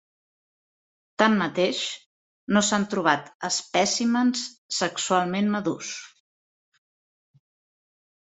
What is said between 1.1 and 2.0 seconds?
Tanmateix,